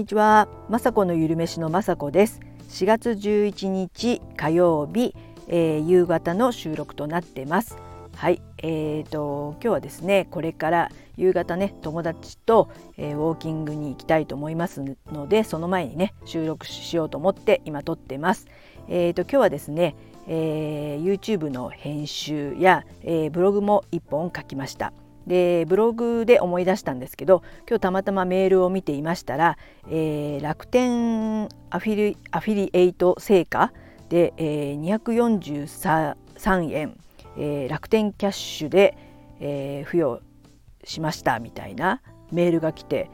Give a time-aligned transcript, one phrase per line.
[0.00, 2.40] にちは、まさこのゆるめしのまさこです。
[2.70, 5.14] 4月11日火曜日、
[5.46, 7.76] えー、夕方の収録となってます。
[8.16, 14.82] はい、えーと今日はですね、これから夕方ね友達と、えー、ウォーキングに行きたいと思います
[15.12, 18.46] ので、その前にね収録しようと思って今撮ってます。
[18.88, 24.94] えーと今日はですね、えー、YouTube の編集や、えー、ブログも1本書きました。
[25.30, 33.72] でブログで思い出したんですけど今日たまたまメールを見ていましたら、えー、楽天アフィリアフィリエイト成果
[34.08, 36.98] で、えー、243円、
[37.38, 38.96] えー、楽天キャッシュで、
[39.38, 40.20] えー、付与
[40.82, 42.02] しましたみたいな
[42.32, 43.08] メールが来て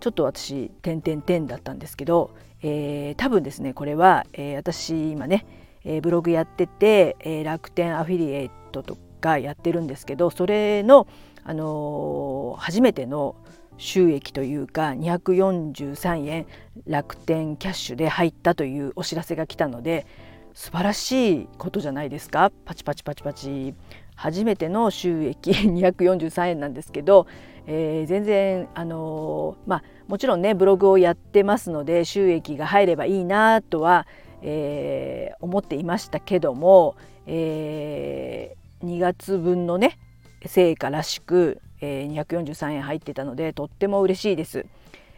[0.00, 2.32] ちょっと私「点点点」だったんですけど、
[2.62, 5.46] えー、多分ですねこれは、えー、私今ね、
[5.86, 11.06] えー、ブログやってて、えー、楽天アフィリエイトとかやってるんですけどそれの、
[11.44, 13.36] あの、初めての
[13.78, 16.46] 収益というか243円
[16.86, 20.06] 楽天キャッシュで入ったというお知らせが来たので
[20.54, 22.52] 素晴らしいことじゃないですか。
[22.64, 23.74] パチパチパチパチ。
[24.14, 27.26] 初めての収益 243円なんですけど、
[27.66, 34.06] えー、全然あのー、まあもちろんねブログをやってますので収益が入ればいいなとは、
[34.42, 36.94] えー、思っていましたけども、
[37.26, 39.98] えー、2月分のね
[40.46, 44.66] 成果らしく、えー、243円入ってたのでとっても嬉しいです。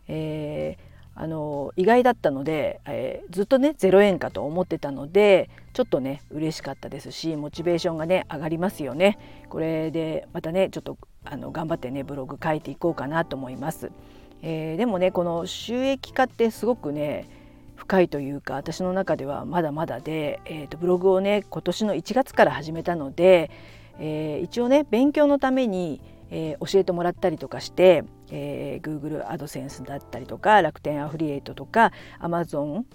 [0.08, 13.92] えーあの意外だったので、えー、ずっとね0円かと思ってたのでちょっとね嬉しかったですしモチベーションがね上がりますよねこれでまたねちょっとあの頑張ってねブログ書いていこうかなと思います、
[14.42, 17.28] えー、でもねこの収益化ってすごくね
[17.76, 23.50] 深いというか私の中ではまだまだで、えーとブログをね今年の1月から始めたので
[23.98, 26.00] えー、一応ね勉強のために、
[26.30, 32.86] えー、教えてもらったりとかして、えー、Google アドセンスだったりとか楽天アフリエイトとか Amazon ん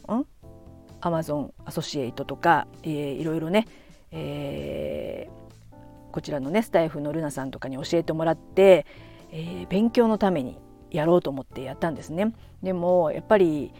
[1.02, 3.68] ？Amazon アソシエイトとか、えー、いろいろね、
[4.12, 8.86] えー、こちらのねスタイフのルナさんとかに教えてもらって、
[9.32, 10.58] えー、勉強のために
[10.92, 12.34] やろうと思ってやったんですね。
[12.64, 13.72] でもやっぱり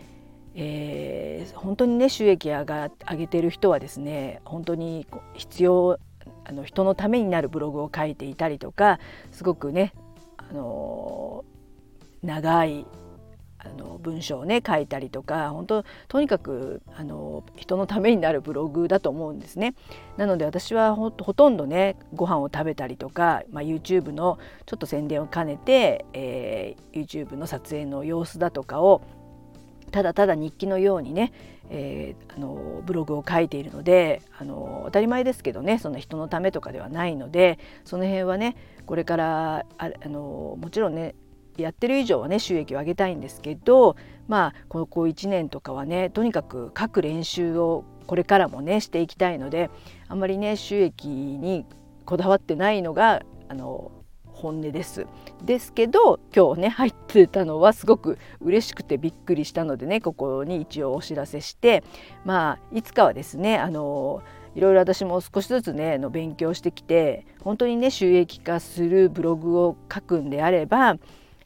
[0.56, 6.00] えー、本当にね収益上が上げてる人はですね本当に必要
[6.46, 9.00] あの人のためになるブログを書いていたりとか
[9.32, 9.94] すごくね
[10.38, 11.46] あの
[12.24, 12.86] 長い
[13.62, 19.76] あの文章をね書いたりとか本当とにかくあの人のためになるブログだと思うんですね。
[20.16, 29.02] なので私はほとんどねご飯を食べたりとか、まあ、YouTube のちょっと宣伝を兼ねて、えー、YouTube の撮影の様子だとかを
[29.90, 31.34] ただただ日記のようにね、
[31.70, 38.56] えー、あのブログを書いているのであの当たり前ですけどねその人のためとかではないのでその辺はね
[38.86, 41.16] これからあのもちろんね
[41.58, 43.96] やってる以上はね収益を上げたいんですけど
[44.28, 49.70] まあこのこ1年とかはねとにかく書く練習をこれからもねしていきたいので
[50.08, 51.66] あんまりね収益に
[52.06, 53.92] こだわってないのがあの
[54.40, 55.06] 本音です。
[55.44, 61.84] ですけど今日ね入ってたのはすごく嬉しくてびっくりしたのでねここに一応お知らせして
[62.26, 64.22] まあいつかはですねあの
[64.56, 70.98] いろいろ私も少しずつねの勉強してきて本当にね収益化するブログを書くんであれば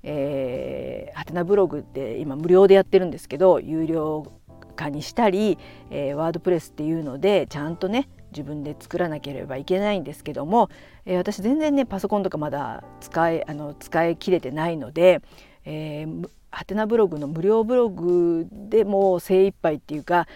[0.04, 4.32] えー、はてなブログって今無料でやってるんですけど有料
[4.76, 5.58] 化にしたり、
[5.90, 10.70] えー、ワードプレスっていうのでちゃんとね自分で作らなければいけないんですけども、
[11.06, 15.22] えー、私全然ねパソコンとかまだ使いあの使い切れてないので、
[15.66, 20.28] えー、はてなブログの無料ブログでも精一杯っていうか、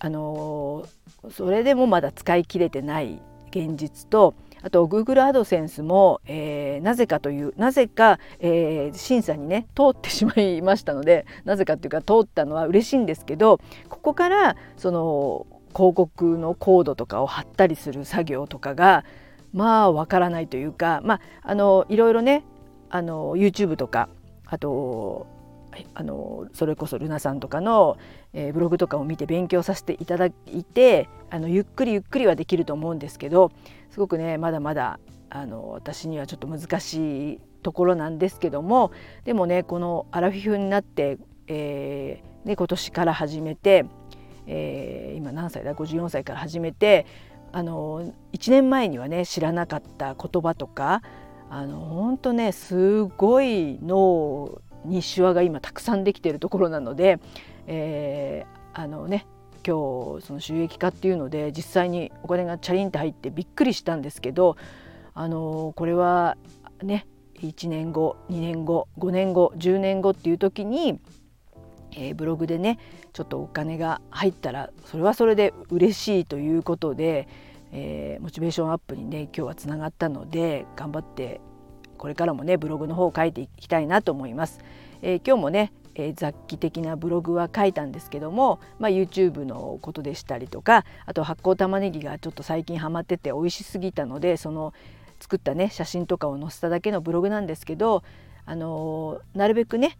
[0.00, 15.46] あのー、それでもまだ使い切れてない現実とあと Google アドセンスも、えー、なぜかというなぜか、えー、審査にね通ってしまいましたのでなぜかっていうか通ったのは嬉しいんですけどここからその
[15.78, 19.04] 広告のコードとかを貼ったりする作業とかが
[19.52, 22.42] まあわからないというかまああのいろいろね
[22.90, 24.08] あの YouTube とか
[24.44, 25.28] あと
[25.94, 27.96] あのそれこそルナさんとかの、
[28.32, 30.32] えー、ブログとかを見て勉強させていただい
[30.64, 33.52] てあのゆっくりゆっくりはできると思うんですけど
[33.90, 34.98] すごくねまだまだ
[35.30, 38.90] あの私にはちょっと難しいところなんですけども
[39.24, 43.86] でもねこのアラフィフになって、えーね、今年から始めて
[44.48, 47.06] えー、今何歳だ？54歳から始めて
[47.52, 51.02] あの1年前にはね知らなかった言葉とか
[51.50, 57.20] あの本当ねすごい脳に手話が今たくさんできているところなので、
[57.66, 59.26] えー、あのね
[59.66, 64.56] 今日その収益化っていうので実際にお金がチャリンって入ってびっくりしたんですけど
[65.14, 66.36] あのこれは
[66.82, 67.06] ね
[67.40, 71.00] 1年後2年後5年後10年後っていう時に
[71.92, 72.78] えー、ブログでね
[73.18, 77.26] ちょっとお金が入ったらそれはそれで嬉しいということで、
[77.72, 81.40] えー、モチベーションアップにね今日はつながったので頑張って
[81.96, 84.60] これからもねブログの方を書いていきたいなと思います。
[85.02, 94.72] えー、今日もね、え、雑記的なブログは書いたんですけども、まあ、YouTube のことでしたりとかあと発酵玉ねぎがちょっと最近ハマってて美味しすぎたのでその
[95.18, 98.04] 作ったね写真とかを載せただけのブログなんですけど、
[98.46, 99.98] あのー、なるべくね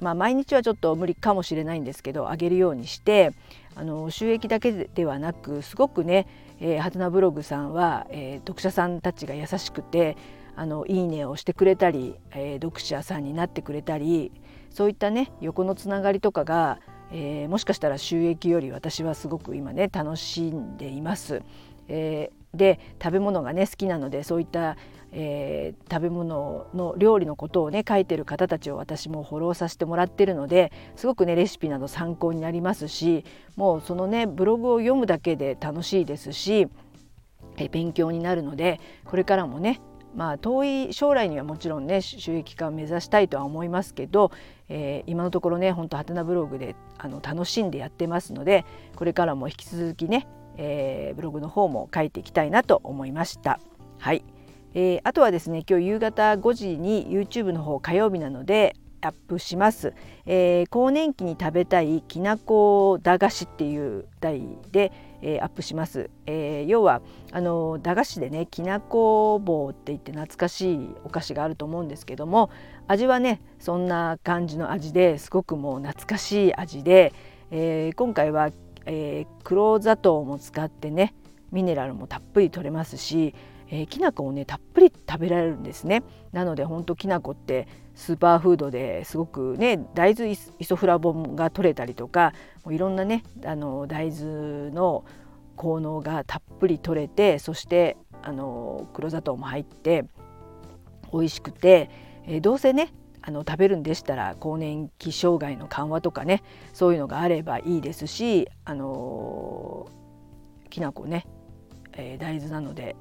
[0.00, 3.32] まあ、毎日はちょっと無理かもしれないんですけど上げるようにして
[3.74, 6.26] あの収益だけではなくすごくね、
[6.60, 10.16] えー、ハテナブログさんは、えー、読者さんたちが優しくて
[10.56, 14.32] あのいいねをしてくれたり、えー、読者さんになってくれたり
[14.70, 16.80] そういったね横のつながりとかが、
[17.12, 21.42] えー、もしかしたら収益より私はすごく今ね楽しんでいます。
[21.88, 24.76] えー、で食べ物がね好きなのでそういった
[25.12, 33.24] えー、食べ物の料理のことをね書いてる方たちを私もフォローさせてもらってるのですごくねレシピなど参考になりますし
[33.56, 36.68] もうそのねブログを読むだけで楽しいですし、
[37.56, 39.80] えー、勉強になるのでこれからもね
[40.14, 44.30] まあ遠い将来にはもちろんね収益化を目指したいとは思いますけど、
[44.68, 48.64] えー、今のところねほんとはてなブログであの楽しんでやってますので
[48.96, 50.26] これからも引き続きね、
[50.56, 53.60] えー、ブログの方も書いていきたいなと思いました。
[54.74, 59.94] えー、あとはですね今日夕方5時に YouTube の方火曜日なのでアップします、
[60.26, 64.42] えー、更年期に食べたいきなこ駄菓子っていう題
[64.72, 64.92] で、
[65.22, 67.00] えー、アップします、えー、要は
[67.32, 72.50] あの駄菓子でねきなこ棒って言って懐かしいお菓子があると思うんですけども
[72.86, 77.12] 味はねそんな感じの味ですごくもう懐かしい味で、
[77.50, 78.50] え、今回は、
[78.86, 81.14] え、黒砂糖も使ってね
[81.52, 83.34] ミネラルもたっぷり取れますし
[83.70, 86.02] えー、きな粉をねたっぷり食べられるんですね。
[86.32, 92.32] なので本当きな粉ってスーパーフードですごくね大豆イソフラボンが取れたりとか
[92.64, 95.04] もういろんなねあの大豆の
[95.56, 100.04] 効能がたっぷり取れてそしてあの黒砂糖も入って
[101.12, 101.90] 美味しくて、
[102.26, 106.42] えー、どうせねあの食べるんでしたら更年期障害の緩和とかね
[106.72, 109.88] そういうのがあればいいですしあの
[110.70, 111.26] きな粉ね、
[111.94, 112.96] えー、大豆なので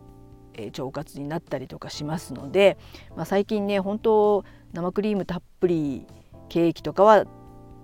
[0.57, 2.77] え腸活になったりとかしますので、
[3.15, 4.43] まあ、最近ね本当
[4.73, 6.05] 生クリームたっぷり
[6.49, 7.25] ケーキとかは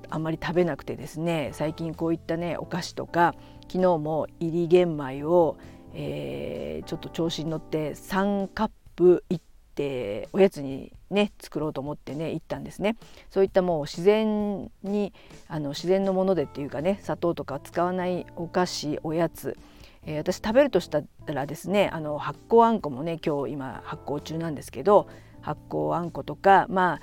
[0.09, 5.57] あんまり食べなくてですね最近こういったねお菓子とか昨日も入り玄米を、
[5.93, 9.39] えー、ちょっと調子に乗って3カップいっ
[9.75, 12.95] ておやつにね作ろうと思ってね行ったんですね。
[13.29, 15.13] そういったもう自然に
[15.47, 19.57] あの自然のものでっていうかね砂糖とか使わないお菓子おやつ
[20.05, 25.07] えー、私食べるとしたらですねあの発酵あんこもね今日今発酵中なんですけど
[25.41, 26.99] 発酵あんことかま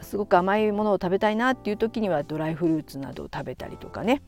[0.00, 4.22] あすごく甘いものを食べたいなっていう時にはドライフルーツなどを食べたりとかね。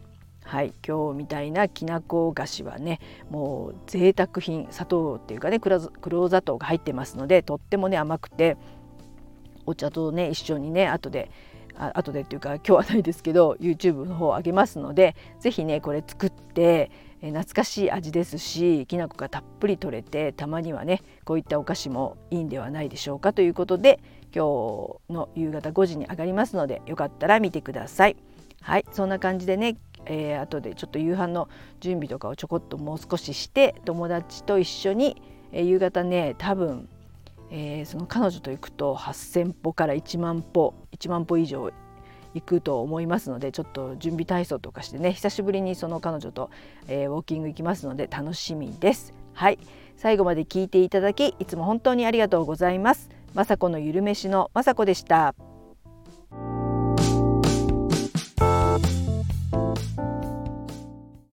[0.45, 2.99] はい今日みたいなきなこ菓子はね
[3.31, 5.81] もう贅沢品砂糖っていうかね黒
[6.29, 8.57] 砂糖が入ってますのでとってもね甘くて
[9.67, 11.31] お茶とね一緒にね後で
[11.77, 16.91] あ後でっていうか今日はないですけど YouTube の方をあげますので是非ねこれ作って
[17.21, 24.01] 懐かしい味ですしきな粉がたっぷり取れてたまにはねこういったお菓子もいいんではないでしょうかということで
[24.35, 28.17] 今日の夕方5時に上がりますのでよかったら見てください。
[28.63, 29.77] はいそんな感じでね、
[30.07, 31.49] えー、後でちょっと夕飯の
[31.81, 36.89] 準備とかをちょこっともう少しして友達と一緒に、えー、夕方ね多分、
[37.55, 41.71] えー、その彼女と行くと8,000歩から1万歩1万歩以上
[42.35, 46.51] 行くと思いますのでちょっと準備体操とかしてね久しぶりにその彼女と、
[46.89, 49.13] えー、ウォーキング行きますので楽しみです。
[49.35, 49.59] はい
[49.97, 53.11] 最後まで聞いていただきいつも本当にありがとうございます。
[53.35, 55.35] まさこのゆるめしのまさこでした。